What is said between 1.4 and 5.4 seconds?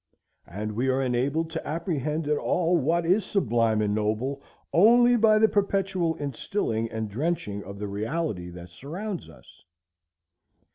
to apprehend at all what is sublime and noble only by